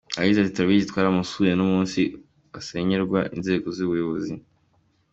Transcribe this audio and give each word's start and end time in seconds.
Yagize 0.19 0.39
ati 0.41 0.53
“Turabizi 0.55 0.89
twaramusuye 0.91 1.51
n’umunsi 1.55 1.99
asenyerwa 2.59 3.19
n’inzego 3.29 3.67
z’ubuyobozi. 3.75 4.33